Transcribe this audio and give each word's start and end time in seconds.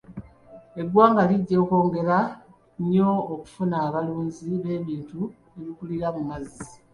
Eggwanga 0.81 1.21
lijja 1.29 1.59
kwongera 1.67 2.17
nnyo 2.81 3.11
okufuna 3.33 3.75
abalunzi 3.87 4.49
b'ebintu 4.63 5.21
ebikulira 5.59 6.07
mu 6.15 6.21
mazzi. 6.29 6.67